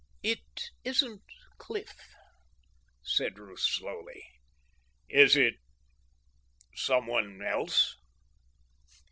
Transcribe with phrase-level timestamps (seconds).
[0.23, 1.21] "It isn't
[1.59, 1.93] Cliff,"
[3.03, 4.25] said Ruth slowly.
[5.07, 5.57] "Is it
[6.73, 7.97] some one else?"